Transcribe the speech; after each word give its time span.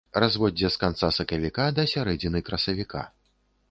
Разводдзе 0.21 0.71
з 0.75 0.81
канца 0.85 1.11
сакавіка 1.19 1.69
да 1.79 1.87
сярэдзіны 1.95 2.47
красавіка. 2.53 3.09